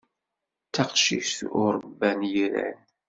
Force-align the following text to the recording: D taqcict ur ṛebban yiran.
D 0.67 0.71
taqcict 0.73 1.39
ur 1.61 1.71
ṛebban 1.87 2.19
yiran. 2.31 2.79